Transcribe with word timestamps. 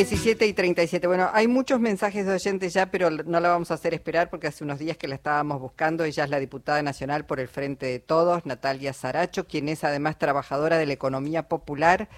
17 0.00 0.46
y 0.46 0.54
37. 0.54 1.06
Bueno, 1.06 1.28
hay 1.30 1.46
muchos 1.46 1.78
mensajes 1.78 2.24
de 2.24 2.32
oyentes 2.32 2.72
ya, 2.72 2.86
pero 2.86 3.10
no 3.10 3.38
la 3.38 3.50
vamos 3.50 3.70
a 3.70 3.74
hacer 3.74 3.92
esperar 3.92 4.30
porque 4.30 4.46
hace 4.46 4.64
unos 4.64 4.78
días 4.78 4.96
que 4.96 5.06
la 5.06 5.14
estábamos 5.14 5.60
buscando. 5.60 6.04
Ella 6.04 6.24
es 6.24 6.30
la 6.30 6.40
diputada 6.40 6.80
nacional 6.80 7.26
por 7.26 7.38
el 7.38 7.48
Frente 7.48 7.84
de 7.84 7.98
Todos, 7.98 8.46
Natalia 8.46 8.94
Saracho, 8.94 9.46
quien 9.46 9.68
es 9.68 9.84
además 9.84 10.16
trabajadora 10.16 10.78
de 10.78 10.86
la 10.86 10.94
economía 10.94 11.48
popular 11.50 12.08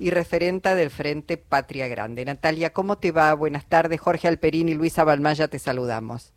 y 0.00 0.10
referenta 0.10 0.74
del 0.74 0.90
Frente 0.90 1.36
Patria 1.36 1.86
Grande. 1.86 2.24
Natalia, 2.24 2.72
¿cómo 2.72 2.98
te 2.98 3.12
va? 3.12 3.32
Buenas 3.34 3.66
tardes. 3.66 4.00
Jorge 4.00 4.26
Alperín 4.26 4.68
y 4.68 4.74
Luisa 4.74 5.04
Balmaya 5.04 5.46
te 5.46 5.60
saludamos. 5.60 6.32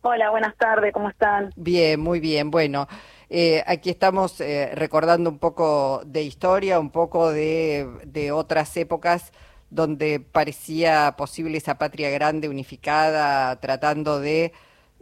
Hola, 0.00 0.30
buenas 0.30 0.56
tardes, 0.56 0.94
¿cómo 0.94 1.10
están? 1.10 1.52
Bien, 1.56 2.00
muy 2.00 2.20
bien. 2.20 2.50
Bueno, 2.50 2.88
eh, 3.28 3.62
aquí 3.66 3.90
estamos 3.90 4.40
eh, 4.40 4.70
recordando 4.72 5.28
un 5.28 5.38
poco 5.38 6.00
de 6.06 6.22
historia, 6.22 6.80
un 6.80 6.90
poco 6.90 7.30
de, 7.30 7.86
de 8.06 8.32
otras 8.32 8.74
épocas 8.78 9.30
donde 9.76 10.18
parecía 10.18 11.14
posible 11.16 11.58
esa 11.58 11.78
patria 11.78 12.10
grande 12.10 12.48
unificada, 12.48 13.60
tratando 13.60 14.18
de 14.18 14.52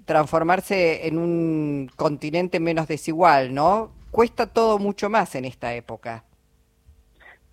transformarse 0.04 1.06
en 1.06 1.16
un 1.16 1.90
continente 1.96 2.60
menos 2.60 2.86
desigual, 2.86 3.54
¿no? 3.54 3.90
Cuesta 4.10 4.46
todo 4.46 4.78
mucho 4.78 5.08
más 5.08 5.34
en 5.34 5.46
esta 5.46 5.74
época. 5.74 6.24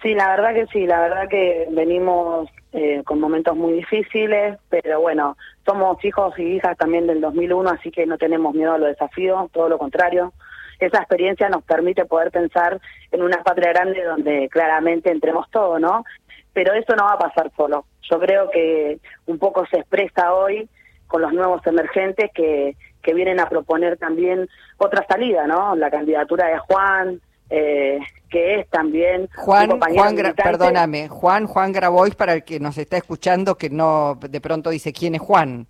Sí, 0.02 0.16
la 0.16 0.30
verdad 0.30 0.54
que 0.54 0.66
sí, 0.68 0.88
la 0.88 1.00
verdad 1.00 1.30
que 1.30 1.68
venimos 1.72 2.50
eh, 2.74 3.04
con 3.06 3.20
momentos 3.20 3.56
muy 3.56 3.74
difíciles, 3.74 4.58
pero 4.70 5.00
bueno, 5.00 5.38
somos 5.66 6.04
hijos 6.04 6.38
y 6.40 6.56
hijas 6.56 6.76
también 6.78 7.06
del 7.06 7.22
2001, 7.22 7.70
así 7.70 7.92
que 7.92 8.08
no 8.08 8.18
tenemos 8.18 8.56
miedo 8.56 8.74
a 8.74 8.78
los 8.80 8.90
desafíos, 8.90 9.52
todo 9.52 9.70
lo 9.70 9.78
contrario. 9.78 10.34
Esa 10.80 10.98
experiencia 10.98 11.48
nos 11.50 11.64
permite 11.64 12.06
poder 12.06 12.32
pensar 12.32 12.82
en 13.12 13.22
una 13.22 13.44
patria 13.44 13.70
grande 13.70 14.04
donde 14.04 14.50
claramente 14.50 15.12
entremos 15.12 15.48
todos, 15.52 15.80
¿no? 15.80 16.04
Pero 16.54 16.74
eso 16.74 16.96
no 16.96 17.06
va 17.06 17.14
a 17.14 17.20
pasar 17.20 17.52
solo. 17.56 17.86
Yo 18.10 18.20
creo 18.20 18.50
que 18.50 19.00
un 19.26 19.38
poco 19.38 19.66
se 19.68 19.78
expresa 19.78 20.34
hoy 20.34 20.70
con 21.08 21.22
los 21.22 21.34
nuevos 21.34 21.66
emergentes 21.66 22.32
que, 22.34 22.76
que 23.02 23.14
vienen 23.14 23.40
a 23.40 23.50
proponer 23.50 23.98
también 23.98 24.48
otra 24.78 25.06
salida, 25.08 25.48
¿no? 25.48 25.76
La 25.76 25.90
candidatura 25.90 26.48
de 26.48 26.58
Juan, 26.60 27.22
eh, 27.50 28.00
que 28.30 28.60
es 28.60 28.70
también 28.70 29.30
Juan, 29.36 29.80
Juan 29.80 30.16
perdóname, 30.36 31.10
Juan, 31.10 31.48
Juan 31.48 31.74
Grabois 31.74 32.16
para 32.16 32.34
el 32.34 32.44
que 32.46 32.60
nos 32.62 32.78
está 32.78 32.96
escuchando 32.96 33.56
que 33.58 33.70
no 33.70 34.18
de 34.22 34.40
pronto 34.40 34.70
dice 34.70 34.94
quién 34.94 35.16
es 35.16 35.22
Juan. 35.22 35.68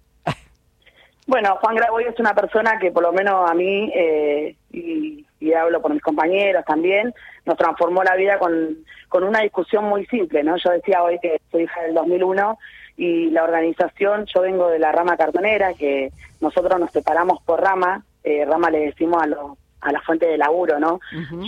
Bueno, 1.27 1.57
Juan 1.61 1.75
Grabois 1.75 2.07
es 2.07 2.19
una 2.19 2.33
persona 2.33 2.79
que 2.79 2.91
por 2.91 3.03
lo 3.03 3.13
menos 3.13 3.49
a 3.49 3.53
mí 3.53 3.91
eh, 3.93 4.55
y, 4.71 5.25
y 5.39 5.53
hablo 5.53 5.81
por 5.81 5.93
mis 5.93 6.01
compañeros 6.01 6.65
también, 6.65 7.13
nos 7.45 7.57
transformó 7.57 8.03
la 8.03 8.15
vida 8.15 8.39
con, 8.39 8.77
con 9.09 9.23
una 9.23 9.41
discusión 9.41 9.85
muy 9.85 10.05
simple, 10.07 10.43
¿no? 10.43 10.57
Yo 10.57 10.71
decía 10.71 11.03
hoy 11.03 11.19
que 11.19 11.41
soy 11.51 11.63
hija 11.63 11.81
del 11.83 11.93
2001 11.93 12.57
y 12.97 13.29
la 13.31 13.43
organización, 13.43 14.25
yo 14.25 14.41
vengo 14.41 14.69
de 14.69 14.79
la 14.79 14.91
rama 14.91 15.17
cartonera, 15.17 15.73
que 15.73 16.11
nosotros 16.39 16.79
nos 16.79 16.91
separamos 16.91 17.41
por 17.43 17.61
rama, 17.61 18.03
eh, 18.23 18.45
rama 18.45 18.69
le 18.69 18.79
decimos 18.79 19.21
a 19.23 19.27
los 19.27 19.57
a 19.81 19.91
la 19.91 20.01
fuente 20.01 20.27
de 20.27 20.37
laburo, 20.37 20.79
¿no? 20.79 20.99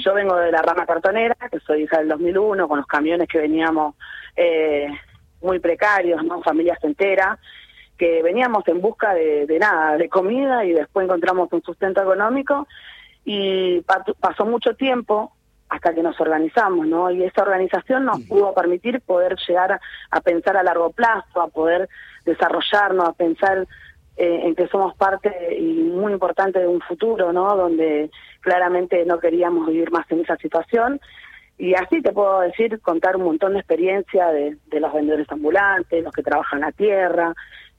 Yo 0.04 0.14
vengo 0.16 0.36
de 0.38 0.52
la 0.52 0.64
rama 0.64 0.88
cartonera, 0.88 1.36
que 1.52 1.60
soy 1.60 1.84
hija 1.84 2.00
del 2.00 2.08
2001, 2.08 2.68
con 2.68 2.80
los 2.80 2.88
camiones 2.88 3.28
que 3.28 3.38
veníamos 3.38 3.94
eh, 4.36 4.88
muy 5.42 5.60
precarios, 5.60 6.24
¿no? 6.24 6.42
Familias 6.42 6.84
enteras, 6.84 7.38
que 7.98 8.22
veníamos 8.24 8.68
en 8.68 8.82
busca 8.82 9.14
de, 9.14 9.46
de 9.46 9.60
nada, 9.60 9.98
de 9.98 10.10
comida 10.10 10.66
y 10.66 10.74
después 10.74 11.06
encontramos 11.06 11.52
un 11.52 11.62
sustento 11.62 12.02
económico 12.02 12.68
y 13.26 13.82
pasó 14.20 14.46
mucho 14.46 14.76
tiempo 14.76 15.32
hasta 15.70 15.94
que 15.94 16.04
nos 16.04 16.20
organizamos, 16.20 16.86
¿no? 16.86 17.10
Y 17.10 17.24
esa 17.24 17.42
organización 17.42 18.06
nos 18.06 18.22
pudo 18.22 18.54
permitir 18.54 19.02
poder 19.02 19.38
llegar 19.48 19.80
a, 20.12 20.22
pensar 20.22 20.56
a 20.56 20.64
largo 20.64 20.92
plazo, 20.92 21.42
a 21.42 21.48
poder 21.48 21.90
desarrollarnos, 22.26 23.10
a 23.10 23.14
pensar 23.14 23.66
eh, 24.16 24.42
en 24.44 24.54
que 24.56 24.68
somos 24.68 24.96
parte 24.96 25.58
y 25.58 25.74
muy 25.74 26.14
importante 26.14 26.60
de 26.60 26.68
un 26.68 26.80
futuro, 26.82 27.34
¿no? 27.34 27.56
Donde 27.56 28.12
claramente 28.42 29.04
no 29.06 29.20
queríamos 29.20 29.68
vivir 29.68 29.92
más 29.92 30.06
en 30.12 30.20
esa 30.20 30.38
situación. 30.38 31.02
Y 31.58 31.74
así 31.74 32.02
te 32.02 32.12
puedo 32.12 32.42
decir, 32.42 32.80
contar 32.82 33.16
un 33.16 33.24
montón 33.24 33.54
de 33.54 33.60
experiencia 33.60 34.28
de, 34.28 34.58
de 34.68 34.80
los 34.80 34.94
vendedores 34.94 35.32
ambulantes, 35.32 36.04
los 36.04 36.14
que 36.14 36.24
trabajan 36.24 36.62
la 36.62 36.72
tierra, 36.72 37.34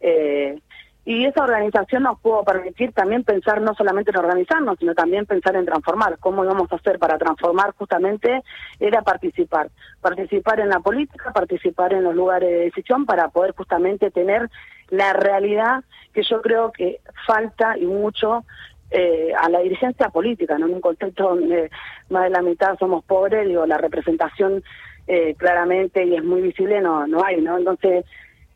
eh, 0.07 0.61
y 1.07 1.25
esa 1.27 1.45
organización 1.45 2.03
nos 2.03 2.21
pudo 2.21 2.45
permitir 2.45 2.93
también 2.93 3.25
pensar 3.25 3.61
no 3.61 3.75
solamente 3.75 4.11
en 4.11 4.19
organizarnos, 4.19 4.79
sino 4.79 4.95
también 4.95 5.27
pensar 5.27 5.57
en 5.57 5.67
transformar. 5.67 6.19
¿Cómo 6.19 6.45
íbamos 6.45 6.71
a 6.73 6.77
hacer 6.77 6.99
para 6.99 7.19
transformar? 7.19 7.75
Justamente 7.77 8.43
era 8.81 9.03
participar. 9.03 9.71
Participar 10.01 10.61
en 10.61 10.71
la 10.71 10.81
política, 10.81 11.33
participar 11.33 11.93
en 11.93 12.05
los 12.05 12.15
lugares 12.15 12.49
de 12.49 12.65
decisión 12.65 13.05
para 13.05 13.29
poder 13.29 13.55
justamente 13.55 14.11
tener 14.11 14.51
la 14.89 15.13
realidad 15.13 15.85
que 16.13 16.23
yo 16.23 16.41
creo 16.41 16.73
que 16.73 17.01
falta 17.27 17.77
y 17.77 17.85
mucho 17.85 18.45
eh, 18.91 19.33
a 19.39 19.49
la 19.51 19.61
dirigencia 19.61 20.09
política, 20.09 20.59
¿no? 20.59 20.67
En 20.67 20.75
un 20.75 20.81
contexto 20.81 21.31
donde 21.31 21.71
más 22.09 22.25
de 22.25 22.31
la 22.31 22.43
mitad 22.43 22.79
somos 22.79 23.05
pobres, 23.05 23.47
digo, 23.47 23.67
la 23.67 23.79
representación 23.79 24.63
eh, 25.07 25.35
claramente 25.37 26.05
y 26.05 26.15
es 26.15 26.25
muy 26.25 26.41
visible 26.41 26.81
no, 26.81 27.07
no 27.07 27.23
hay, 27.23 27.43
¿no? 27.43 27.59
Entonces, 27.59 28.07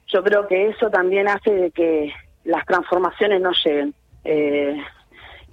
yo 0.08 0.22
creo 0.22 0.46
que 0.46 0.69
eso 0.69 0.91
también 0.91 1.28
hace 1.28 1.50
de 1.50 1.70
que 1.70 2.12
las 2.44 2.64
transformaciones 2.66 3.41
no 3.41 3.50
lleguen. 3.64 3.94
Eh, 4.24 4.76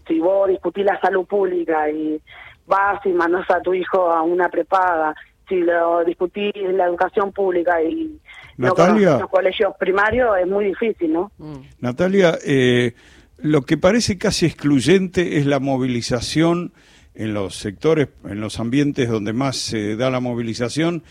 si 0.07 0.19
vos 0.19 0.47
discutís 0.47 0.85
la 0.85 0.99
salud 0.99 1.25
pública 1.25 1.89
y 1.89 2.21
vas 2.65 3.05
y 3.05 3.09
mandás 3.09 3.49
a 3.49 3.61
tu 3.61 3.73
hijo 3.73 4.09
a 4.09 4.21
una 4.21 4.49
prepaga, 4.49 5.15
si 5.47 5.59
lo 5.59 6.03
discutís 6.03 6.53
la 6.55 6.85
educación 6.85 7.31
pública 7.31 7.81
y 7.83 8.19
Natalia, 8.57 9.19
los 9.19 9.29
colegios 9.29 9.73
primarios, 9.77 10.38
es 10.39 10.47
muy 10.47 10.65
difícil, 10.65 11.13
¿no? 11.13 11.31
Mm. 11.38 11.57
Natalia, 11.81 12.38
eh, 12.45 12.94
lo 13.38 13.63
que 13.63 13.77
parece 13.77 14.17
casi 14.17 14.45
excluyente 14.45 15.38
es 15.38 15.45
la 15.45 15.59
movilización 15.59 16.73
en 17.13 17.33
los 17.33 17.55
sectores, 17.55 18.09
en 18.25 18.41
los 18.41 18.59
ambientes 18.59 19.09
donde 19.09 19.33
más 19.33 19.57
se 19.57 19.95
da 19.95 20.09
la 20.09 20.19
movilización, 20.19 21.03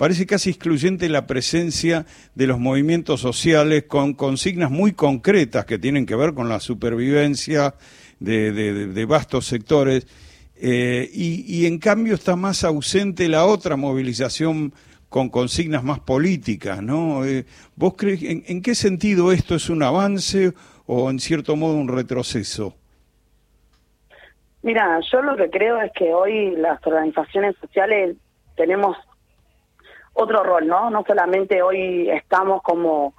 parece 0.00 0.24
casi 0.24 0.48
excluyente 0.48 1.10
la 1.10 1.26
presencia 1.26 2.06
de 2.34 2.46
los 2.46 2.58
movimientos 2.58 3.20
sociales 3.20 3.84
con 3.84 4.14
consignas 4.14 4.70
muy 4.70 4.94
concretas 4.94 5.66
que 5.66 5.78
tienen 5.78 6.06
que 6.06 6.16
ver 6.16 6.32
con 6.32 6.48
la 6.48 6.58
supervivencia 6.58 7.74
de, 8.18 9.04
vastos 9.06 9.44
sectores. 9.44 10.06
Eh, 10.56 11.06
y, 11.12 11.66
en 11.66 11.78
cambio 11.78 12.14
está 12.14 12.34
más 12.34 12.64
ausente 12.64 13.28
la 13.28 13.44
otra 13.44 13.76
movilización 13.76 14.72
con 15.10 15.28
consignas 15.28 15.84
más 15.84 16.00
políticas, 16.00 16.82
¿no? 16.82 17.26
Eh, 17.26 17.44
¿Vos 17.76 17.92
crees, 17.94 18.22
en, 18.22 18.42
en, 18.46 18.62
qué 18.62 18.74
sentido 18.74 19.32
esto 19.32 19.54
es 19.54 19.68
un 19.68 19.82
avance 19.82 20.54
o 20.86 21.10
en 21.10 21.18
cierto 21.18 21.56
modo 21.56 21.74
un 21.74 21.88
retroceso? 21.88 22.74
Mira, 24.62 24.98
yo 25.12 25.20
lo 25.20 25.36
que 25.36 25.50
creo 25.50 25.78
es 25.82 25.92
que 25.92 26.14
hoy 26.14 26.56
las 26.56 26.80
organizaciones 26.86 27.54
sociales 27.60 28.16
tenemos 28.56 28.96
otro 30.20 30.42
rol, 30.42 30.66
¿no? 30.66 30.90
No 30.90 31.04
solamente 31.06 31.62
hoy 31.62 32.10
estamos 32.10 32.62
como, 32.62 33.14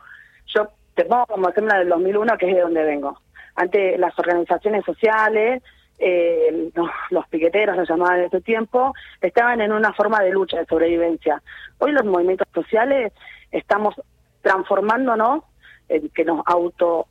yo 0.48 0.70
te 0.94 1.06
pongo 1.06 1.26
como 1.26 1.50
ejemplo 1.50 1.78
del 1.78 1.90
2001, 1.90 2.38
que 2.38 2.50
es 2.50 2.56
de 2.56 2.62
donde 2.62 2.84
vengo. 2.84 3.20
Antes 3.56 4.00
las 4.00 4.18
organizaciones 4.18 4.86
sociales, 4.86 5.64
eh, 6.00 6.72
los, 7.10 7.28
piqueteros, 7.28 7.76
se 7.78 7.86
llamaban 7.86 8.20
en 8.20 8.26
ese 8.26 8.42
tiempo, 8.42 8.94
estaban 9.22 9.62
en 9.62 9.72
una 9.72 9.94
forma 9.94 10.22
de 10.22 10.32
lucha, 10.32 10.58
de 10.58 10.66
sobrevivencia. 10.66 11.42
Hoy 11.80 11.92
los 11.92 12.06
movimientos 12.06 12.48
sociales 12.54 13.14
estamos 13.52 13.96
transformándonos, 14.42 15.44
en 15.90 16.10
que 16.10 16.24
nos 16.24 16.42
auto 16.46 17.08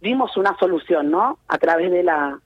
dimos 0.00 0.36
una 0.36 0.56
solución, 0.58 1.10
¿no? 1.10 1.38
A 1.48 1.58
través 1.58 1.90
de 1.90 2.02
la 2.02 2.38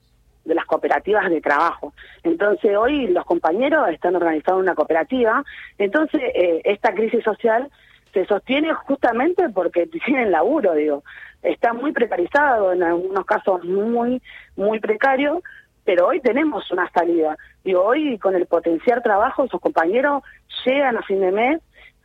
de 0.46 0.54
las 0.54 0.64
cooperativas 0.64 1.28
de 1.28 1.40
trabajo. 1.40 1.92
Entonces 2.22 2.76
hoy 2.76 3.08
los 3.08 3.24
compañeros 3.24 3.88
están 3.90 4.16
organizando 4.16 4.60
una 4.60 4.74
cooperativa, 4.74 5.44
entonces 5.76 6.22
eh, 6.34 6.62
esta 6.64 6.94
crisis 6.94 7.22
social 7.22 7.68
se 8.14 8.24
sostiene 8.24 8.72
justamente 8.72 9.48
porque 9.50 9.86
tienen 10.06 10.30
laburo, 10.30 10.72
digo, 10.74 11.02
está 11.42 11.72
muy 11.72 11.92
precarizado, 11.92 12.72
en 12.72 12.82
algunos 12.82 13.26
casos 13.26 13.62
muy, 13.64 14.22
muy 14.56 14.80
precario, 14.80 15.42
pero 15.84 16.08
hoy 16.08 16.20
tenemos 16.20 16.70
una 16.70 16.90
salida. 16.90 17.36
Digo, 17.62 17.82
hoy 17.82 18.18
con 18.18 18.34
el 18.34 18.46
potenciar 18.46 19.02
trabajo, 19.02 19.44
esos 19.44 19.60
compañeros 19.60 20.22
llegan 20.64 20.96
a 20.96 21.02
fin 21.02 21.20
de 21.20 21.30
mes 21.30 21.60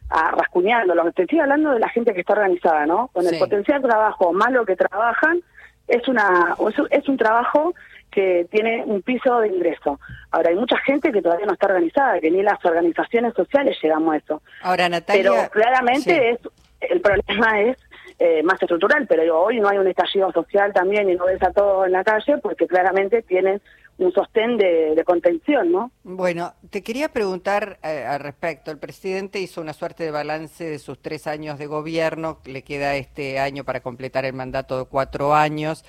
a 0.10 0.32
rascuñando, 0.32 0.94
lo 0.94 1.06
que 1.06 1.12
te 1.14 1.22
estoy 1.24 1.40
hablando 1.40 1.72
de 1.72 1.80
la 1.80 1.88
gente 1.88 2.14
que 2.14 2.20
está 2.20 2.34
organizada, 2.34 2.86
¿no? 2.86 3.08
Con 3.14 3.26
el 3.26 3.40
potencial 3.40 3.82
trabajo 3.82 4.34
malo 4.34 4.66
que 4.66 4.76
trabajan, 4.76 5.40
es 5.88 6.08
una 6.08 6.56
es 6.90 7.08
un 7.08 7.18
trabajo 7.18 7.74
que 8.12 8.48
tiene 8.52 8.84
un 8.86 9.02
piso 9.02 9.40
de 9.40 9.48
ingreso. 9.48 10.00
Ahora, 10.32 10.50
hay 10.50 10.56
mucha 10.56 10.78
gente 10.78 11.12
que 11.12 11.22
todavía 11.22 11.46
no 11.46 11.54
está 11.54 11.68
organizada, 11.68 12.20
que 12.20 12.30
ni 12.30 12.44
las 12.44 12.64
organizaciones 12.64 13.34
sociales 13.34 13.78
llegamos 13.82 14.14
a 14.14 14.18
eso. 14.18 14.42
Ahora, 14.62 14.90
Natalia... 14.90 15.24
Pero 15.24 15.50
claramente 15.50 16.32
es 16.32 16.40
el 16.82 17.02
problema 17.02 17.62
es 17.62 17.78
eh, 18.20 18.44
más 18.44 18.62
estructural, 18.62 19.08
pero 19.08 19.42
hoy 19.42 19.60
no 19.60 19.70
hay 19.70 19.78
un 19.78 19.88
estallido 19.88 20.32
social 20.32 20.74
también 20.74 21.10
y 21.10 21.16
no 21.16 21.26
ves 21.26 21.42
a 21.42 21.52
todos 21.52 21.88
en 21.88 21.94
la 21.94 22.04
calle 22.04 22.38
porque 22.38 22.68
claramente 22.68 23.22
tienen 23.24 23.62
un 23.98 24.12
sostén 24.14 24.58
de, 24.58 25.02
contención, 25.06 25.72
¿no? 25.72 25.92
Bueno, 26.04 26.54
te 26.70 26.82
quería 26.82 27.10
preguntar 27.10 27.78
eh, 27.84 28.04
al 28.08 28.20
respecto. 28.20 28.72
El 28.72 28.80
presidente 28.80 29.40
hizo 29.40 29.62
una 29.62 29.74
suerte 29.74 30.04
de 30.04 30.12
balance 30.12 30.64
de 30.64 30.80
sus 30.80 31.00
tres 31.00 31.28
años 31.28 31.60
de 31.60 31.68
gobierno, 31.68 32.40
le 32.46 32.64
queda 32.64 32.96
este 32.96 33.40
año 33.40 33.64
para 33.64 33.82
completar 33.82 34.26
el 34.26 34.34
mandato 34.34 34.80
de 34.80 34.86
cuatro 34.86 35.36
años. 35.36 35.84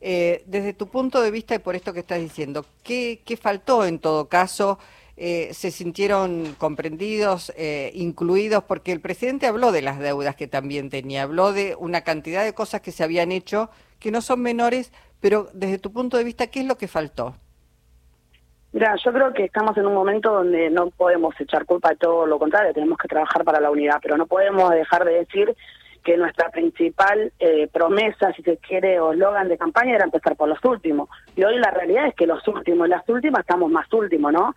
Eh, 0.00 0.42
desde 0.46 0.72
tu 0.72 0.88
punto 0.88 1.22
de 1.22 1.30
vista 1.30 1.54
y 1.54 1.58
por 1.58 1.74
esto 1.76 1.92
que 1.92 2.00
estás 2.00 2.20
diciendo, 2.20 2.64
¿qué, 2.82 3.20
faltó 3.40 3.84
en 3.84 3.98
todo 3.98 4.28
caso? 4.28 4.78
Eh, 5.16 5.50
se 5.52 5.70
sintieron 5.70 6.56
comprendidos, 6.58 7.52
incluidos, 7.92 8.64
porque 8.64 8.92
el 8.92 9.00
presidente 9.00 9.46
habló 9.46 9.72
de 9.72 9.82
las 9.82 9.98
deudas 9.98 10.36
que 10.36 10.48
también 10.48 10.90
tenía, 10.90 11.22
habló 11.22 11.52
de 11.52 11.76
una 11.78 12.02
cantidad 12.02 12.44
de 12.44 12.52
cosas 12.52 12.80
que 12.80 12.92
se 12.92 13.04
habían 13.04 13.32
hecho 13.32 13.70
que 14.04 14.10
no 14.10 14.20
son 14.20 14.42
menores, 14.42 14.92
pero 15.20 15.48
desde 15.54 15.78
tu 15.78 15.90
punto 15.90 16.18
de 16.18 16.24
vista, 16.24 16.48
¿qué 16.48 16.60
es 16.60 16.66
lo 16.66 16.76
que 16.76 16.88
faltó? 16.88 17.34
Mira, 18.74 18.94
yo 19.02 19.12
creo 19.12 19.32
que 19.32 19.44
estamos 19.44 19.76
en 19.78 19.86
un 19.86 19.94
momento 19.94 20.30
donde 20.30 20.68
no 20.68 20.90
podemos 20.90 21.34
echar 21.40 21.64
culpa 21.64 21.90
de 21.90 21.96
todo 21.96 22.26
lo 22.26 22.38
contrario, 22.38 22.74
tenemos 22.74 22.98
que 22.98 23.08
trabajar 23.08 23.44
para 23.44 23.60
la 23.60 23.70
unidad, 23.70 24.00
pero 24.02 24.16
no 24.16 24.26
podemos 24.26 24.68
dejar 24.72 25.04
de 25.04 25.14
decir 25.14 25.56
que 26.04 26.16
nuestra 26.18 26.50
principal 26.50 27.32
eh, 27.40 27.66
promesa, 27.72 28.32
si 28.34 28.42
se 28.42 28.58
quiere, 28.58 29.00
o 29.00 29.12
eslogan 29.12 29.48
de 29.48 29.58
campaña 29.58 29.94
era 29.94 30.04
empezar 30.04 30.36
por 30.36 30.48
los 30.48 30.62
últimos. 30.64 31.08
Y 31.34 31.42
hoy 31.42 31.58
la 31.58 31.70
realidad 31.70 32.08
es 32.08 32.14
que 32.14 32.26
los 32.26 32.46
últimos, 32.46 32.88
las 32.88 33.08
últimas 33.08 33.40
estamos 33.40 33.72
más 33.72 33.90
últimos, 33.92 34.32
¿no? 34.32 34.54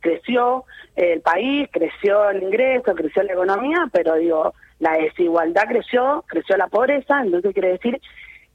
Creció 0.00 0.64
el 0.96 1.20
país, 1.20 1.68
creció 1.70 2.30
el 2.30 2.42
ingreso, 2.42 2.94
creció 2.94 3.22
la 3.22 3.34
economía, 3.34 3.88
pero 3.92 4.14
digo, 4.14 4.54
la 4.78 4.92
desigualdad 4.92 5.64
creció, 5.68 6.24
creció 6.26 6.56
la 6.56 6.68
pobreza, 6.68 7.20
entonces 7.20 7.52
quiere 7.52 7.72
decir 7.72 8.00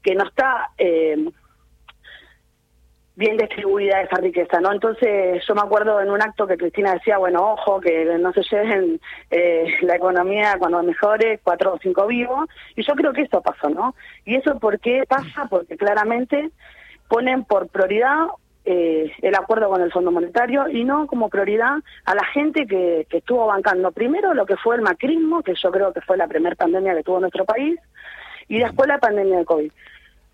que 0.02 0.14
no 0.14 0.24
está... 0.24 0.70
Eh, 0.76 1.30
bien 3.16 3.36
distribuida 3.36 4.02
esa 4.02 4.16
riqueza, 4.16 4.60
¿no? 4.60 4.72
Entonces 4.72 5.42
yo 5.46 5.54
me 5.54 5.60
acuerdo 5.60 6.00
en 6.00 6.10
un 6.10 6.20
acto 6.20 6.46
que 6.46 6.56
Cristina 6.56 6.94
decía, 6.94 7.18
bueno, 7.18 7.52
ojo, 7.52 7.80
que 7.80 8.04
no 8.18 8.32
se 8.32 8.42
lleven 8.42 9.00
eh, 9.30 9.66
la 9.82 9.96
economía 9.96 10.56
cuando 10.58 10.82
mejore 10.82 11.40
cuatro 11.42 11.74
o 11.74 11.78
cinco 11.78 12.06
vivos, 12.06 12.48
y 12.74 12.82
yo 12.82 12.94
creo 12.94 13.12
que 13.12 13.22
eso 13.22 13.40
pasó, 13.40 13.68
¿no? 13.68 13.94
¿Y 14.24 14.36
eso 14.36 14.58
por 14.58 14.80
qué 14.80 15.04
pasa? 15.08 15.46
Porque 15.48 15.76
claramente 15.76 16.50
ponen 17.08 17.44
por 17.44 17.68
prioridad 17.68 18.26
eh, 18.64 19.12
el 19.20 19.34
acuerdo 19.34 19.68
con 19.68 19.82
el 19.82 19.92
Fondo 19.92 20.10
Monetario 20.10 20.68
y 20.68 20.84
no 20.84 21.06
como 21.06 21.28
prioridad 21.28 21.74
a 22.06 22.14
la 22.14 22.24
gente 22.24 22.66
que, 22.66 23.06
que 23.10 23.18
estuvo 23.18 23.46
bancando 23.46 23.92
primero 23.92 24.32
lo 24.32 24.46
que 24.46 24.56
fue 24.56 24.76
el 24.76 24.82
macrismo, 24.82 25.42
que 25.42 25.54
yo 25.54 25.70
creo 25.70 25.92
que 25.92 26.00
fue 26.00 26.16
la 26.16 26.26
primera 26.26 26.56
pandemia 26.56 26.94
que 26.94 27.02
tuvo 27.02 27.20
nuestro 27.20 27.44
país, 27.44 27.78
y 28.48 28.58
después 28.58 28.88
la 28.88 28.98
pandemia 28.98 29.38
de 29.38 29.44
COVID. 29.44 29.72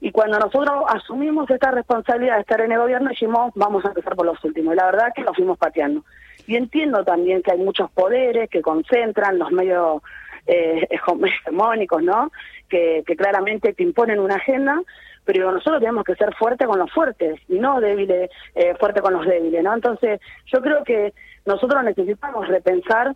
Y 0.00 0.12
cuando 0.12 0.38
nosotros 0.38 0.85
asumimos 0.88 1.49
esta 1.50 1.70
responsabilidad 1.70 2.37
de 2.37 2.41
estar 2.41 2.61
en 2.62 2.73
el 2.73 2.79
gobierno, 2.79 3.11
dijimos, 3.11 3.52
vamos 3.55 3.85
a 3.85 3.88
empezar 3.88 4.17
por 4.17 4.25
los 4.25 4.43
últimos. 4.44 4.73
Y 4.75 4.76
la 4.76 4.87
verdad 4.87 5.12
que 5.14 5.23
lo 5.23 5.35
fuimos 5.35 5.58
pateando. 5.58 6.05
Y 6.47 6.56
entiendo 6.56 7.05
también 7.05 7.43
que 7.43 7.52
hay 7.52 7.58
muchos 7.58 7.91
poderes 7.91 8.49
que 8.49 8.62
concentran 8.62 9.38
los 9.38 9.52
medios 9.52 10.02
eh, 10.47 10.88
hegemónicos, 10.91 12.02
¿no? 12.02 12.32
Que, 12.69 13.02
que 13.06 13.14
claramente 13.14 13.75
te 13.75 13.82
imponen 13.82 14.20
una 14.20 14.37
agenda, 14.37 14.81
pero 15.25 15.52
nosotros 15.52 15.81
tenemos 15.81 16.05
que 16.05 16.14
ser 16.14 16.35
fuertes 16.35 16.67
con 16.67 16.79
los 16.79 16.91
fuertes 16.91 17.38
y 17.49 17.58
no 17.58 17.79
débiles, 17.81 18.31
eh, 18.55 18.75
fuertes 18.81 19.02
con 19.02 19.12
los 19.12 19.26
débiles, 19.26 19.62
¿no? 19.62 19.75
Entonces, 19.75 20.20
yo 20.47 20.62
creo 20.62 20.82
que 20.82 21.12
nosotros 21.44 21.85
necesitamos 21.85 22.49
repensar 22.49 23.14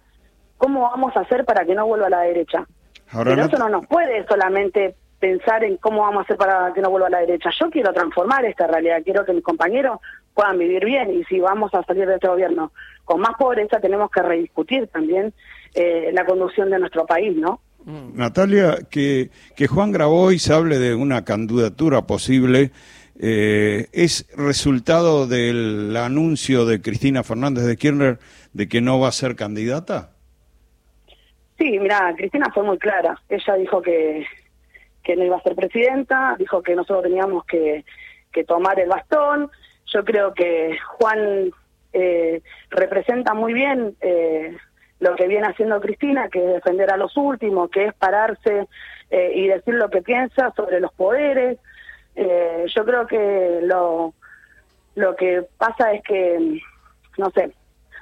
cómo 0.58 0.82
vamos 0.82 1.16
a 1.16 1.20
hacer 1.20 1.44
para 1.44 1.64
que 1.64 1.75
no 1.75 1.86
vuelva 1.86 2.08
a 2.08 2.10
la 2.10 2.20
derecha. 2.20 2.66
pero 3.12 3.42
eso 3.42 3.56
no 3.58 3.69
nos 3.69 3.86
puede 3.86 4.26
solamente 4.26 4.96
pensar 5.24 5.64
en 5.64 5.78
cómo 5.78 6.02
vamos 6.02 6.18
a 6.18 6.22
hacer 6.24 6.36
para 6.36 6.70
que 6.74 6.82
no 6.82 6.90
vuelva 6.90 7.06
a 7.06 7.10
la 7.10 7.20
derecha. 7.20 7.48
Yo 7.58 7.70
quiero 7.70 7.94
transformar 7.94 8.44
esta 8.44 8.66
realidad, 8.66 9.00
quiero 9.02 9.24
que 9.24 9.32
mis 9.32 9.42
compañeros 9.42 9.98
puedan 10.34 10.58
vivir 10.58 10.84
bien 10.84 11.18
y 11.18 11.24
si 11.24 11.40
vamos 11.40 11.72
a 11.72 11.82
salir 11.84 12.06
de 12.06 12.16
este 12.16 12.28
gobierno 12.28 12.72
con 13.06 13.20
más 13.22 13.30
pobreza 13.38 13.80
tenemos 13.80 14.10
que 14.10 14.20
rediscutir 14.20 14.86
también 14.88 15.32
eh, 15.74 16.10
la 16.12 16.26
conducción 16.26 16.68
de 16.68 16.78
nuestro 16.78 17.06
país, 17.06 17.34
¿no? 17.34 17.62
Mm. 17.86 18.18
Natalia, 18.18 18.80
que, 18.90 19.30
que 19.56 19.66
Juan 19.66 19.92
Grabois 19.92 20.50
hable 20.50 20.78
de 20.78 20.94
una 20.94 21.24
candidatura 21.24 22.02
posible 22.02 22.70
eh, 23.18 23.86
es 23.92 24.26
resultado 24.36 25.26
del 25.26 25.96
anuncio 25.96 26.66
de 26.66 26.82
Cristina 26.82 27.22
Fernández 27.22 27.64
de 27.64 27.78
Kirchner 27.78 28.18
de 28.52 28.68
que 28.68 28.82
no 28.82 29.00
va 29.00 29.08
a 29.08 29.12
ser 29.12 29.36
candidata. 29.36 30.10
Sí, 31.56 31.78
mira, 31.78 32.12
Cristina 32.14 32.50
fue 32.52 32.62
muy 32.62 32.76
clara. 32.76 33.18
Ella 33.30 33.54
dijo 33.54 33.80
que 33.80 34.26
que 35.04 35.14
no 35.14 35.24
iba 35.24 35.36
a 35.36 35.42
ser 35.42 35.54
presidenta, 35.54 36.34
dijo 36.38 36.62
que 36.62 36.74
nosotros 36.74 37.04
teníamos 37.04 37.44
que, 37.44 37.84
tomar 38.48 38.80
el 38.80 38.88
bastón. 38.88 39.48
Yo 39.86 40.04
creo 40.04 40.34
que 40.34 40.76
Juan 40.98 41.52
eh, 41.92 42.42
representa 42.70 43.32
muy 43.32 43.52
bien 43.52 43.94
eh, 44.00 44.56
lo 44.98 45.14
que 45.14 45.28
viene 45.28 45.46
haciendo 45.46 45.80
Cristina, 45.80 46.28
que 46.28 46.44
es 46.44 46.54
defender 46.54 46.90
a 46.90 46.96
los 46.96 47.16
últimos, 47.16 47.70
que 47.70 47.84
es 47.84 47.94
pararse 47.94 48.66
eh, 49.10 49.32
y 49.36 49.46
decir 49.46 49.74
lo 49.74 49.88
que 49.88 50.02
piensa 50.02 50.52
sobre 50.56 50.80
los 50.80 50.92
poderes. 50.94 51.58
yo 52.16 52.84
creo 52.84 53.06
que 53.06 53.60
lo, 53.62 54.14
lo 54.96 55.14
que 55.14 55.44
pasa 55.56 55.92
es 55.92 56.02
que, 56.02 56.60
no 57.18 57.30
sé, 57.30 57.52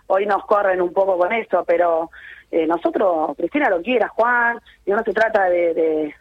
hoy 0.07 0.25
nos 0.25 0.47
corren 0.47 0.81
un 0.81 0.95
poco 0.95 1.19
con 1.19 1.31
eso, 1.33 1.63
pero 1.67 2.11
nosotros, 2.51 3.35
Cristina 3.37 3.71
lo 3.71 3.83
quiera, 3.83 4.09
Juan, 4.09 4.59
y 4.85 4.91
no 4.93 5.03
se 5.03 5.13
trata 5.13 5.49
de 5.49 5.75
de 5.75 6.15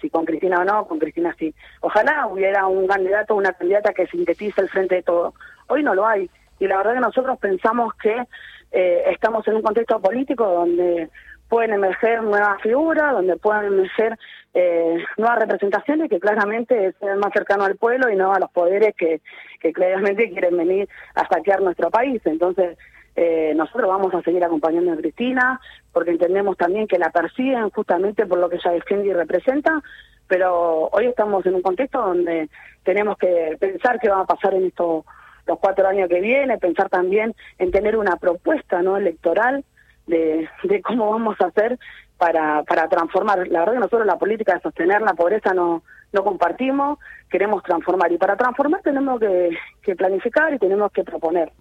si 0.00 0.10
con 0.10 0.24
Cristina 0.24 0.60
o 0.60 0.64
no, 0.64 0.86
con 0.86 0.98
Cristina 0.98 1.34
sí. 1.38 1.54
Ojalá 1.80 2.26
hubiera 2.26 2.66
un 2.66 2.86
candidato 2.86 3.34
o 3.34 3.38
una 3.38 3.52
candidata 3.52 3.92
que 3.92 4.06
sintetice 4.06 4.60
el 4.60 4.68
frente 4.68 4.96
de 4.96 5.02
todo. 5.02 5.34
Hoy 5.68 5.82
no 5.82 5.94
lo 5.94 6.06
hay. 6.06 6.30
Y 6.58 6.66
la 6.66 6.76
verdad 6.76 6.94
que 6.94 7.00
nosotros 7.00 7.38
pensamos 7.38 7.94
que 7.94 8.24
eh, 8.72 9.02
estamos 9.06 9.46
en 9.48 9.56
un 9.56 9.62
contexto 9.62 10.00
político 10.00 10.44
donde 10.46 11.08
pueden 11.48 11.72
emerger 11.72 12.22
nuevas 12.22 12.60
figuras, 12.62 13.12
donde 13.12 13.36
pueden 13.36 13.66
emerger 13.66 14.16
eh, 14.54 15.04
nuevas 15.16 15.40
representaciones 15.40 16.08
que 16.08 16.20
claramente 16.20 16.92
sean 17.00 17.18
más 17.18 17.32
cercanos 17.32 17.66
al 17.66 17.76
pueblo 17.76 18.10
y 18.10 18.16
no 18.16 18.32
a 18.32 18.38
los 18.38 18.50
poderes 18.50 18.94
que, 18.96 19.20
que 19.60 19.72
claramente 19.72 20.30
quieren 20.30 20.56
venir 20.56 20.88
a 21.14 21.26
saquear 21.26 21.60
nuestro 21.60 21.90
país. 21.90 22.20
Entonces, 22.24 22.78
eh, 23.16 23.52
nosotros 23.56 23.88
vamos 23.88 24.14
a 24.14 24.22
seguir 24.22 24.44
acompañando 24.44 24.92
a 24.92 24.96
Cristina 24.96 25.60
porque 25.92 26.12
entendemos 26.12 26.56
también 26.56 26.86
que 26.86 26.98
la 26.98 27.10
persiguen 27.10 27.70
justamente 27.70 28.26
por 28.26 28.38
lo 28.38 28.48
que 28.48 28.56
ella 28.56 28.72
defiende 28.72 29.08
y 29.08 29.12
representa, 29.12 29.82
pero 30.26 30.88
hoy 30.92 31.06
estamos 31.06 31.44
en 31.46 31.56
un 31.56 31.62
contexto 31.62 32.00
donde 32.00 32.48
tenemos 32.84 33.18
que 33.18 33.56
pensar 33.58 33.98
qué 34.00 34.08
va 34.08 34.20
a 34.20 34.26
pasar 34.26 34.54
en 34.54 34.66
estos 34.66 35.04
los 35.46 35.58
cuatro 35.58 35.88
años 35.88 36.08
que 36.08 36.20
viene, 36.20 36.58
pensar 36.58 36.88
también 36.88 37.34
en 37.58 37.72
tener 37.72 37.96
una 37.96 38.16
propuesta 38.16 38.82
no 38.82 38.96
electoral 38.96 39.64
de, 40.06 40.48
de 40.62 40.82
cómo 40.82 41.10
vamos 41.10 41.36
a 41.40 41.46
hacer 41.46 41.78
para, 42.18 42.62
para 42.64 42.88
transformar. 42.88 43.48
La 43.48 43.60
verdad 43.60 43.74
que 43.74 43.80
nosotros 43.80 44.06
la 44.06 44.18
política 44.18 44.54
de 44.54 44.60
sostener 44.60 45.02
la 45.02 45.14
pobreza 45.14 45.52
no, 45.54 45.82
no 46.12 46.24
compartimos, 46.24 46.98
queremos 47.30 47.62
transformar. 47.62 48.10
Y 48.12 48.18
para 48.18 48.36
transformar 48.36 48.80
tenemos 48.82 49.20
que, 49.20 49.50
que 49.82 49.96
planificar 49.96 50.52
y 50.52 50.58
tenemos 50.58 50.90
que 50.92 51.04
proponer. 51.04 51.52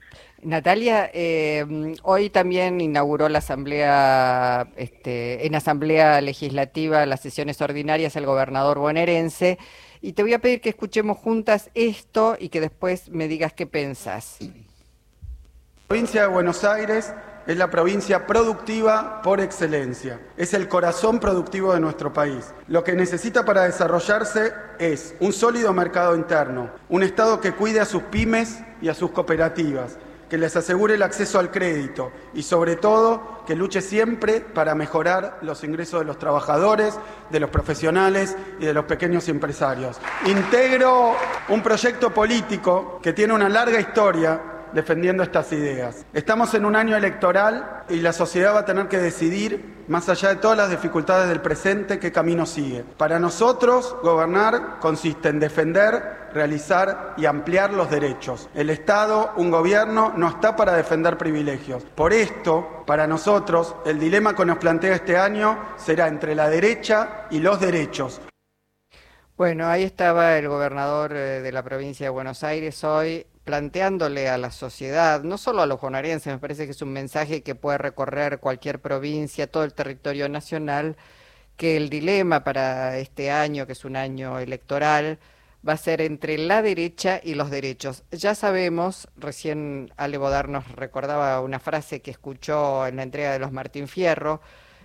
Natalia, 0.41 1.10
eh, 1.13 1.65
hoy 2.03 2.29
también 2.29 2.79
inauguró 2.82 3.29
la 3.29 3.39
asamblea, 3.39 4.68
este, 4.77 5.46
en 5.46 5.56
asamblea 5.56 6.22
legislativa, 6.22 7.06
las 7.06 7.20
sesiones 7.20 7.62
ordinarias 7.62 8.15
el 8.15 8.25
gobernador 8.25 8.79
bonaerense, 8.79 9.58
y 10.01 10.13
te 10.13 10.24
voy 10.24 10.34
a 10.34 10.39
pedir 10.39 10.62
que 10.62 10.70
escuchemos 10.70 11.18
juntas 11.18 11.70
esto 11.74 12.38
y 12.39 12.50
que 12.50 12.62
después 12.62 13.10
me 13.10 13.27
digas 13.27 13.51
qué 13.51 13.68
pensás. 13.68 14.39
Provincia 15.88 16.22
de 16.22 16.27
Buenos 16.27 16.63
Aires 16.63 17.13
es 17.50 17.58
la 17.58 17.72
provincia 17.72 18.27
productiva 18.27 19.24
por 19.24 19.41
excelencia. 19.41 20.20
Es 20.38 20.53
el 20.53 20.68
corazón 20.68 21.20
productivo 21.20 21.74
de 21.74 21.79
nuestro 21.79 22.13
país. 22.13 22.53
Lo 22.68 22.84
que 22.84 22.94
necesita 22.94 23.44
para 23.44 23.63
desarrollarse 23.63 24.53
es 24.77 25.15
un 25.20 25.34
sólido 25.34 25.74
mercado 25.74 26.15
interno, 26.15 26.70
un 26.89 27.01
Estado 27.01 27.41
que 27.41 27.53
cuide 27.53 27.79
a 27.79 27.86
sus 27.86 28.03
pymes 28.03 28.60
y 28.84 28.89
a 28.89 28.94
sus 28.94 29.10
cooperativas 29.10 29.98
que 30.29 30.38
les 30.38 30.56
asegure 30.56 30.94
el 30.94 31.01
acceso 31.01 31.39
al 31.39 31.50
crédito 31.50 32.12
y 32.36 32.44
sobre 32.44 32.75
todo 32.75 33.44
que 33.48 33.56
luche 33.56 33.82
siempre 33.82 34.41
para 34.41 34.75
mejorar 34.75 35.39
los 35.41 35.63
ingresos 35.63 36.01
de 36.01 36.06
los 36.06 36.20
trabajadores, 36.20 37.00
de 37.32 37.39
los 37.39 37.50
profesionales 37.50 38.38
y 38.60 38.65
de 38.65 38.75
los 38.75 38.86
pequeños 38.86 39.27
empresarios. 39.27 40.00
Integro 40.27 41.15
un 41.48 41.63
proyecto 41.63 42.13
político 42.13 43.00
que 43.01 43.12
tiene 43.12 43.34
una 43.34 43.50
larga 43.50 43.79
historia 43.79 44.39
defendiendo 44.73 45.23
estas 45.23 45.51
ideas. 45.51 46.05
Estamos 46.13 46.53
en 46.53 46.65
un 46.65 46.75
año 46.75 46.95
electoral 46.95 47.83
y 47.89 47.97
la 47.97 48.13
sociedad 48.13 48.55
va 48.55 48.59
a 48.59 48.65
tener 48.65 48.88
que 48.88 48.97
decidir, 48.97 49.83
más 49.88 50.09
allá 50.09 50.29
de 50.29 50.35
todas 50.35 50.57
las 50.57 50.69
dificultades 50.69 51.29
del 51.29 51.41
presente, 51.41 51.99
qué 51.99 52.11
camino 52.11 52.45
sigue. 52.45 52.83
Para 52.97 53.19
nosotros, 53.19 53.95
gobernar 54.03 54.79
consiste 54.79 55.29
en 55.29 55.39
defender, 55.39 56.29
realizar 56.33 57.15
y 57.17 57.25
ampliar 57.25 57.73
los 57.73 57.89
derechos. 57.89 58.49
El 58.53 58.69
Estado, 58.69 59.31
un 59.38 59.51
gobierno, 59.51 60.13
no 60.15 60.29
está 60.29 60.55
para 60.55 60.73
defender 60.73 61.17
privilegios. 61.17 61.83
Por 61.95 62.13
esto, 62.13 62.83
para 62.85 63.07
nosotros, 63.07 63.75
el 63.85 63.99
dilema 63.99 64.35
que 64.35 64.45
nos 64.45 64.57
plantea 64.57 64.95
este 64.95 65.17
año 65.17 65.57
será 65.77 66.07
entre 66.07 66.35
la 66.35 66.49
derecha 66.49 67.25
y 67.29 67.39
los 67.39 67.59
derechos. 67.59 68.21
Bueno, 69.39 69.67
ahí 69.67 69.83
estaba 69.83 70.38
el 70.38 70.49
gobernador 70.49 71.13
eh, 71.13 71.39
de 71.41 71.51
la 71.53 71.63
provincia 71.63 72.05
de 72.05 72.09
Buenos 72.09 72.43
Aires 72.43 72.83
hoy 72.83 73.25
planteándole 73.50 74.29
a 74.29 74.38
la 74.38 74.51
sociedad, 74.51 75.24
no 75.24 75.39
solo 75.39 75.63
a 75.63 75.65
los 75.65 75.82
bonaerenses, 75.82 76.32
me 76.32 76.38
parece 76.38 76.65
que 76.65 76.72
es 76.72 76.84
un 76.84 76.94
mensaje 76.94 77.41
que 77.41 77.56
puede 77.56 77.79
recorrer 77.79 78.39
cualquier 78.39 78.79
provincia, 78.79 79.48
todo 79.48 79.63
el 79.63 79.74
territorio 79.74 80.29
nacional, 80.29 80.98
que 81.58 81.75
el 81.75 81.89
dilema 81.89 82.44
para 82.44 83.00
este 83.00 83.32
año, 83.32 83.65
que 83.65 83.72
es 83.74 83.86
un 83.86 83.96
año 83.96 84.38
electoral, 84.38 85.18
va 85.68 85.74
a 85.74 85.77
ser 85.77 86.00
entre 86.01 86.38
la 86.38 86.62
derecha 86.62 87.22
y 87.24 87.34
los 87.34 87.50
derechos. 87.50 88.03
Ya 88.12 88.36
sabemos, 88.36 89.08
recién 89.18 89.91
Ale 89.98 90.20
Bodar 90.20 90.48
nos 90.48 90.72
recordaba 90.74 91.41
una 91.41 91.60
frase 91.60 92.03
que 92.03 92.12
escuchó 92.12 92.86
en 92.86 92.98
la 92.98 93.03
entrega 93.03 93.32
de 93.32 93.39
los 93.39 93.51
Martín 93.51 93.88
Fierro, 93.88 94.41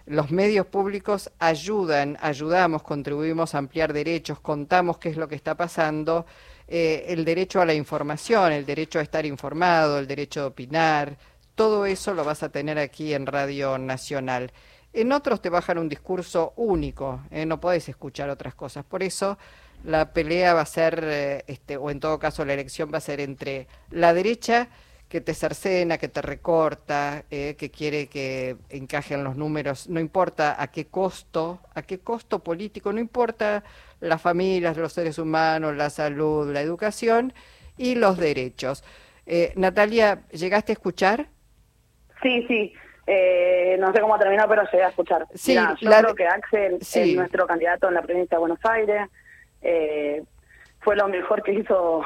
los 0.06 0.30
medios 0.30 0.66
públicos 0.66 1.30
ayudan, 1.38 2.18
ayudamos, 2.20 2.82
contribuimos 2.82 3.54
a 3.54 3.58
ampliar 3.58 3.92
derechos, 3.92 4.38
contamos 4.40 4.98
qué 4.98 5.08
es 5.08 5.16
lo 5.16 5.28
que 5.28 5.34
está 5.34 5.56
pasando, 5.56 6.26
eh, 6.68 7.06
el 7.08 7.24
derecho 7.24 7.60
a 7.60 7.66
la 7.66 7.74
información, 7.74 8.52
el 8.52 8.66
derecho 8.66 8.98
a 8.98 9.02
estar 9.02 9.24
informado, 9.24 9.98
el 9.98 10.06
derecho 10.06 10.42
a 10.42 10.46
opinar, 10.46 11.16
todo 11.54 11.86
eso 11.86 12.14
lo 12.14 12.24
vas 12.24 12.42
a 12.42 12.50
tener 12.50 12.78
aquí 12.78 13.14
en 13.14 13.26
Radio 13.26 13.78
Nacional. 13.78 14.52
En 14.92 15.12
otros 15.12 15.40
te 15.40 15.48
bajan 15.48 15.78
un 15.78 15.88
discurso 15.88 16.52
único, 16.56 17.20
eh, 17.30 17.46
no 17.46 17.60
podés 17.60 17.88
escuchar 17.88 18.30
otras 18.30 18.54
cosas. 18.54 18.84
Por 18.84 19.02
eso 19.02 19.38
la 19.84 20.12
pelea 20.12 20.54
va 20.54 20.62
a 20.62 20.66
ser, 20.66 21.00
eh, 21.04 21.44
este, 21.46 21.76
o 21.76 21.90
en 21.90 22.00
todo 22.00 22.18
caso 22.18 22.44
la 22.44 22.54
elección 22.54 22.90
va 22.92 22.98
a 22.98 23.00
ser 23.00 23.20
entre 23.20 23.68
la 23.90 24.14
derecha 24.14 24.68
que 25.08 25.20
te 25.20 25.34
cercena, 25.34 25.98
que 25.98 26.08
te 26.08 26.22
recorta, 26.22 27.24
eh, 27.30 27.54
que 27.56 27.70
quiere 27.70 28.08
que 28.08 28.56
encajen 28.70 29.22
los 29.22 29.36
números, 29.36 29.88
no 29.88 30.00
importa 30.00 30.60
a 30.60 30.68
qué 30.68 30.86
costo, 30.86 31.60
a 31.74 31.82
qué 31.82 32.00
costo 32.00 32.40
político, 32.40 32.92
no 32.92 33.00
importa 33.00 33.62
las 34.00 34.20
familias, 34.20 34.76
los 34.76 34.92
seres 34.92 35.18
humanos, 35.18 35.76
la 35.76 35.90
salud, 35.90 36.52
la 36.52 36.60
educación 36.60 37.32
y 37.76 37.94
los 37.94 38.18
derechos. 38.18 38.84
Eh, 39.26 39.52
Natalia, 39.56 40.22
¿llegaste 40.30 40.72
a 40.72 40.74
escuchar? 40.74 41.28
Sí, 42.22 42.44
sí. 42.48 42.72
Eh, 43.06 43.76
no 43.78 43.92
sé 43.92 44.00
cómo 44.00 44.18
terminó, 44.18 44.48
pero 44.48 44.62
llegué 44.64 44.84
a 44.84 44.88
escuchar. 44.88 45.26
Sí, 45.34 45.54
yo 45.54 45.90
creo 45.90 46.14
que 46.14 46.26
Axel 46.26 46.78
es 46.80 47.14
nuestro 47.14 47.46
candidato 47.46 47.88
en 47.88 47.94
la 47.94 48.02
provincia 48.02 48.36
de 48.36 48.40
Buenos 48.40 48.64
Aires. 48.64 49.08
fue 50.80 50.96
lo 50.96 51.08
mejor 51.08 51.42
que 51.42 51.52
hizo 51.52 52.02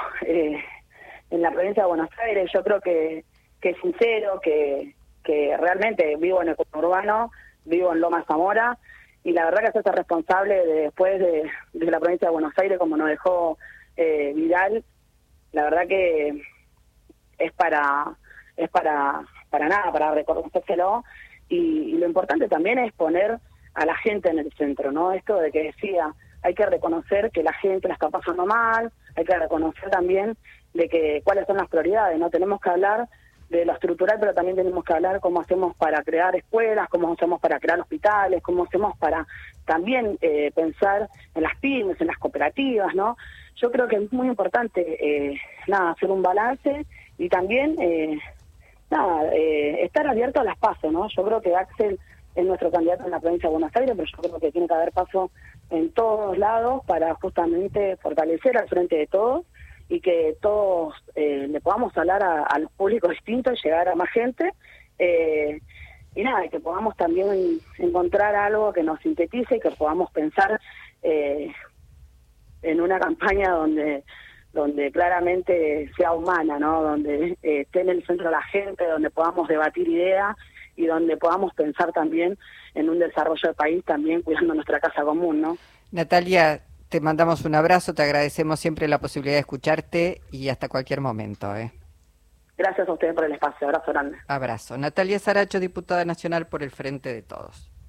en 1.31 1.43
la 1.43 1.51
provincia 1.51 1.83
de 1.83 1.89
Buenos 1.89 2.11
Aires. 2.19 2.51
Yo 2.53 2.63
creo 2.63 2.81
que, 2.81 3.25
que 3.61 3.71
es 3.71 3.77
sincero, 3.81 4.41
que, 4.41 4.95
que 5.25 5.57
realmente 5.57 6.17
vivo 6.17 6.43
en 6.43 6.49
el 6.49 6.57
urbano, 6.75 7.31
vivo 7.65 7.93
en 7.93 8.01
Loma 8.01 8.25
Zamora, 8.27 8.79
y 9.25 9.33
la 9.33 9.45
verdad 9.45 9.65
que 9.65 9.73
se 9.73 9.79
hace 9.81 9.93
responsable 9.93 10.65
después 10.67 11.19
de, 11.19 11.51
la 11.73 12.01
provincia 12.01 12.29
de 12.29 12.33
Buenos 12.33 12.55
Aires, 12.57 12.79
como 12.79 12.97
nos 12.97 13.09
dejó 13.09 13.59
eh, 13.97 14.33
Vidal, 14.35 14.85
la 15.53 15.65
verdad 15.65 15.87
que 15.89 16.43
es 17.39 17.53
para 17.53 18.17
es 18.57 18.69
para 18.71 19.23
para 19.51 19.69
nada, 19.69 19.91
para 19.93 20.13
reconocérselo, 20.13 21.05
y 21.49 21.93
lo 21.93 22.07
importante 22.07 22.49
también 22.49 22.79
es 22.79 22.93
poner 22.93 23.39
a 23.79 23.87
la 23.87 23.95
gente 23.97 24.29
en 24.29 24.41
el 24.41 24.53
centro, 24.55 24.93
¿no? 24.93 25.13
Esto 25.13 25.37
de 25.37 25.53
que 25.53 25.63
decía, 25.63 26.13
hay 26.43 26.55
que 26.55 26.67
reconocer 26.67 27.31
que 27.31 27.43
la 27.43 27.53
gente 27.53 27.89
la 27.89 27.95
está 27.95 28.09
pasando 28.09 28.47
mal, 28.47 28.93
hay 29.17 29.25
que 29.25 29.39
reconocer 29.39 29.91
también 29.91 30.37
de 30.75 30.89
que 30.89 31.23
cuáles 31.25 31.47
son 31.47 31.57
las 31.57 31.69
prioridades, 31.69 32.19
¿no? 32.19 32.31
Tenemos 32.31 32.61
que 32.61 32.71
hablar 32.71 33.09
de 33.49 33.65
lo 33.65 33.73
estructural, 33.73 34.19
pero 34.21 34.35
también 34.35 34.57
tenemos 34.57 34.85
que 34.85 34.93
hablar 34.93 35.21
cómo 35.21 35.41
hacemos 35.41 35.75
para 35.77 36.03
crear 36.03 36.37
escuelas, 36.37 36.89
cómo 36.91 37.13
hacemos 37.13 37.41
para 37.41 37.59
crear 37.59 37.81
hospitales, 37.81 38.43
cómo 38.43 38.65
hacemos 38.65 38.97
para 38.99 39.27
también 39.65 40.19
eh, 40.21 40.53
pensar 40.55 41.09
en 41.35 41.43
las 41.43 41.57
pymes, 41.59 42.01
en 42.01 42.09
las 42.09 42.19
cooperativas, 42.19 42.95
¿no? 42.95 43.17
Yo 43.57 43.71
creo 43.73 43.89
que 43.89 43.97
es 43.97 44.13
muy 44.13 44.29
importante, 44.29 44.81
eh, 44.83 45.41
nada, 45.67 45.93
hacer 45.93 46.11
un 46.11 46.23
balance 46.23 46.87
y 47.17 47.29
también, 47.29 47.75
eh, 47.81 48.19
nada, 48.91 49.33
estar 49.33 50.07
abierto 50.07 50.41
a 50.41 50.45
las 50.45 50.59
pasos, 50.59 50.93
¿no? 50.93 51.09
Yo 51.09 51.25
creo 51.25 51.41
que 51.41 51.57
Axel 51.57 51.99
es 52.35 52.45
nuestro 52.45 52.71
candidato 52.71 53.05
en 53.05 53.11
la 53.11 53.21
provincia 53.21 53.49
de 53.49 53.53
Buenos 53.53 53.75
Aires, 53.75 53.95
pero 53.97 54.09
yo 54.09 54.19
creo 54.19 54.41
que 54.41 54.53
tiene 54.53 54.69
que 54.69 54.75
haber 54.75 54.93
paso 54.93 55.31
en 55.71 55.91
todos 55.93 56.39
lados 56.39 56.83
para 56.87 57.15
justamente 57.15 57.97
fortalecer 57.97 58.57
al 58.57 58.69
frente 58.69 58.97
de 58.97 59.07
todos 59.07 59.45
y 59.89 60.01
que 60.01 60.37
todos 60.41 60.95
eh, 61.15 61.47
le 61.49 61.61
podamos 61.61 61.97
hablar 61.97 62.23
a, 62.23 62.59
los 62.59 62.71
públicos 62.73 63.11
distintos, 63.11 63.63
llegar 63.63 63.89
a 63.89 63.95
más 63.95 64.11
gente. 64.11 64.53
Eh, 64.99 65.61
y 66.15 66.23
nada, 66.23 66.49
que 66.49 66.61
podamos 66.61 66.97
también 66.97 67.61
encontrar 67.79 68.35
algo 68.35 68.73
que 68.73 68.83
nos 68.83 69.01
sintetice 69.01 69.57
y 69.57 69.61
que 69.61 69.71
podamos 69.71 70.11
pensar 70.11 70.61
eh, 71.03 71.53
en 72.63 72.81
una 72.81 72.99
campaña 72.99 73.51
donde 73.51 74.05
donde 74.53 74.91
claramente 74.91 75.91
sea 75.97 76.13
humana, 76.13 76.59
¿no? 76.59 76.83
Donde 76.83 77.37
esté 77.43 77.83
en 77.83 77.91
el 77.91 78.05
centro 78.07 78.31
la 78.31 78.43
gente, 78.43 78.87
donde 78.87 79.11
podamos 79.11 79.47
debatir 79.47 79.87
ideas 79.87 80.37
y 80.79 80.87
donde 80.87 81.17
podamos 81.17 81.53
pensar 81.55 81.93
también 81.93 82.39
en 82.75 82.89
un 82.89 83.01
desarrollo 83.01 83.41
del 83.43 83.55
país, 83.55 83.85
también 83.85 84.23
cuidando 84.23 84.55
nuestra 84.55 84.79
casa 84.79 85.03
común, 85.03 85.41
¿no? 85.41 85.59
Natalia, 85.91 86.63
te 86.89 87.01
mandamos 87.01 87.45
un 87.45 87.57
abrazo, 87.57 87.95
te 87.95 88.03
agradecemos 88.03 88.61
siempre 88.61 88.87
la 88.87 89.01
posibilidad 89.01 89.35
de 89.35 89.41
escucharte 89.41 90.21
y 90.31 90.49
hasta 90.49 90.69
cualquier 90.69 91.01
momento. 91.01 91.55
¿eh? 91.57 91.73
Gracias 92.57 92.89
a 92.89 92.93
ustedes 92.93 93.15
por 93.15 93.25
el 93.25 93.33
espacio, 93.33 93.67
abrazo 93.67 93.91
grande. 93.91 94.19
Abrazo. 94.29 94.79
Natalia 94.79 95.19
Saracho, 95.19 95.59
diputada 95.59 96.05
nacional 96.05 96.47
por 96.47 96.63
el 96.63 96.71
Frente 96.71 97.13
de 97.13 97.23
Todos. 97.23 97.73